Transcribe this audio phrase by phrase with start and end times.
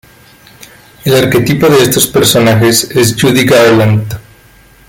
[1.05, 4.17] El arquetipo de estos personajes es Judy Garland.